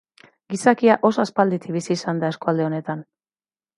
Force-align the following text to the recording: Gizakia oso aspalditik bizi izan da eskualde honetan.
Gizakia 0.53 0.95
oso 1.11 1.21
aspalditik 1.25 1.75
bizi 1.75 1.93
izan 1.99 2.23
da 2.25 2.33
eskualde 2.35 2.67
honetan. 2.69 3.09